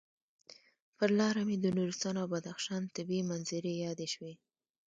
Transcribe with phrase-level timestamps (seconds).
[0.97, 4.33] پر لاره مې د نورستان او بدخشان طبعي منظرې یادې شوې.